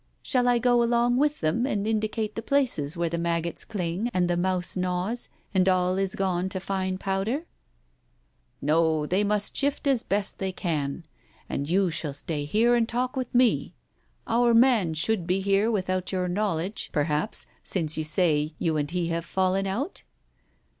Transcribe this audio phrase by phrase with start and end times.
[0.23, 4.27] "Shall I go along with them, and indicate the places where the maggots cling and
[4.27, 7.45] the mouse gnaws, and all is gone to fine powder?"
[8.63, 11.03] "No, they must shift as best they can,
[11.47, 13.75] and you shall stay here and talk with me.
[14.25, 19.09] Our man should be here, without your knowledge, perhaps, since you say you and he
[19.09, 20.01] have fallen out